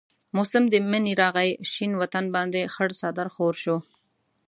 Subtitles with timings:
[0.35, 3.77] موسم د منی راغي شين وطن باندي خړ څادر خور شو